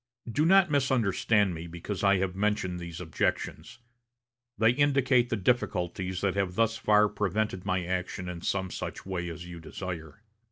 [0.27, 3.77] Do not misunderstand me because I have mentioned these objections.
[4.57, 9.29] They indicate the difficulties that have thus far prevented my action in some such way
[9.29, 10.23] as you desire.